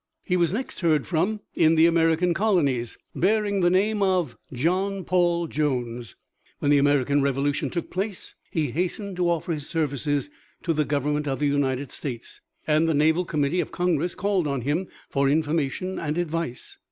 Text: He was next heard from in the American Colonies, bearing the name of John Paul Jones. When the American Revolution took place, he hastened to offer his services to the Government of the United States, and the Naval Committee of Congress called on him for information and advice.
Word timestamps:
He 0.23 0.35
was 0.35 0.51
next 0.51 0.79
heard 0.79 1.05
from 1.05 1.41
in 1.53 1.75
the 1.75 1.85
American 1.85 2.33
Colonies, 2.33 2.97
bearing 3.13 3.61
the 3.61 3.69
name 3.69 4.01
of 4.01 4.35
John 4.51 5.03
Paul 5.03 5.45
Jones. 5.45 6.15
When 6.57 6.71
the 6.71 6.79
American 6.79 7.21
Revolution 7.21 7.69
took 7.69 7.91
place, 7.91 8.33
he 8.49 8.71
hastened 8.71 9.15
to 9.17 9.29
offer 9.29 9.53
his 9.53 9.67
services 9.69 10.31
to 10.63 10.73
the 10.73 10.85
Government 10.85 11.27
of 11.27 11.37
the 11.37 11.45
United 11.45 11.91
States, 11.91 12.41
and 12.65 12.89
the 12.89 12.95
Naval 12.95 13.25
Committee 13.25 13.59
of 13.59 13.71
Congress 13.71 14.15
called 14.15 14.47
on 14.47 14.61
him 14.61 14.87
for 15.07 15.29
information 15.29 15.99
and 15.99 16.17
advice. 16.17 16.79